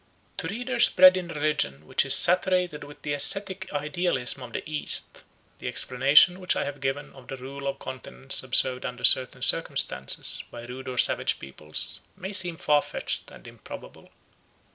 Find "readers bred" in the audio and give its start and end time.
0.47-1.15